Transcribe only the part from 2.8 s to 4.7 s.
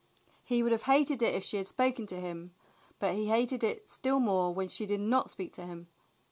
but he hated it still more when